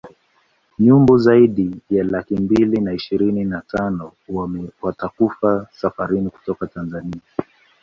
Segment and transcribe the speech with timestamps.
[0.79, 4.11] Nyumbu zaidi ya laki mbili na ishirini na tano
[4.81, 7.21] watakufa safarini kutoka Tanzania